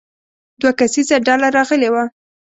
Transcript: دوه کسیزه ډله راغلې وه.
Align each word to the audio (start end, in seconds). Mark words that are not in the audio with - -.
دوه 0.61 0.71
کسیزه 0.79 1.17
ډله 1.27 1.47
راغلې 1.57 1.89
وه. 1.93 2.03